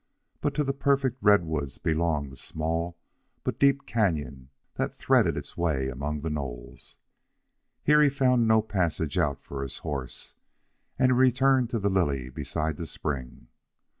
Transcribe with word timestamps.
But 0.39 0.55
to 0.55 0.63
the 0.63 0.73
perfect 0.73 1.19
redwoods 1.21 1.77
belonged 1.77 2.31
the 2.31 2.35
small 2.35 2.97
but 3.43 3.59
deep 3.59 3.85
canon 3.85 4.49
that 4.73 4.95
threaded 4.95 5.37
its 5.37 5.55
way 5.55 5.89
among 5.89 6.21
the 6.21 6.31
knolls. 6.31 6.97
Here 7.83 8.01
he 8.01 8.09
found 8.09 8.47
no 8.47 8.63
passage 8.63 9.19
out 9.19 9.43
for 9.43 9.61
his 9.61 9.77
horse, 9.85 10.33
and 10.97 11.09
he 11.11 11.17
returned 11.19 11.69
to 11.69 11.79
the 11.79 11.91
lily 11.91 12.31
beside 12.31 12.77
the 12.77 12.87
spring. 12.87 13.49